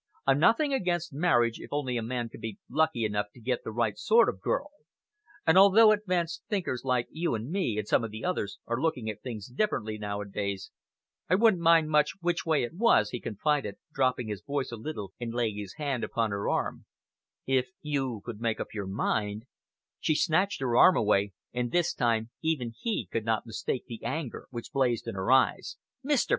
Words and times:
I've 0.25 0.39
nothing 0.39 0.73
against 0.73 1.13
marriage 1.13 1.59
if 1.59 1.71
only 1.71 1.95
a 1.95 2.01
man 2.01 2.27
can 2.27 2.41
be 2.41 2.57
lucky 2.67 3.05
enough 3.05 3.27
to 3.35 3.39
get 3.39 3.63
the 3.63 3.69
right 3.71 3.95
sort 3.99 4.29
of 4.29 4.41
girl, 4.41 4.71
and 5.45 5.59
although 5.59 5.91
advanced 5.91 6.41
thinkers 6.49 6.81
like 6.83 7.07
you 7.11 7.35
and 7.35 7.51
me 7.51 7.77
and 7.77 7.87
some 7.87 8.03
of 8.03 8.09
the 8.09 8.25
others 8.25 8.57
are 8.65 8.81
looking 8.81 9.11
at 9.11 9.21
things 9.21 9.45
differently, 9.47 9.99
nowadays, 9.99 10.71
I 11.29 11.35
wouldn't 11.35 11.61
mind 11.61 11.91
much 11.91 12.13
which 12.19 12.47
way 12.47 12.63
it 12.63 12.73
was," 12.73 13.11
he 13.11 13.19
confided, 13.19 13.75
dropping 13.93 14.27
his 14.29 14.41
voice 14.41 14.71
a 14.71 14.75
little 14.75 15.13
and 15.19 15.35
laying 15.35 15.57
his 15.59 15.75
hand 15.75 16.03
upon 16.03 16.31
her 16.31 16.49
arm, 16.49 16.85
"if 17.45 17.67
you 17.83 18.23
could 18.25 18.41
make 18.41 18.59
up 18.59 18.73
your 18.73 18.87
mind" 18.87 19.45
She 19.99 20.15
snatched 20.15 20.61
her 20.61 20.75
arm 20.75 20.97
away, 20.97 21.33
and 21.53 21.71
this 21.71 21.93
time 21.93 22.31
even 22.41 22.73
he 22.79 23.05
could 23.11 23.23
not 23.23 23.45
mistake 23.45 23.85
the 23.85 24.03
anger 24.03 24.47
which 24.49 24.73
blazed 24.73 25.05
in 25.07 25.13
her 25.13 25.31
eyes. 25.31 25.77
"Mr. 26.03 26.29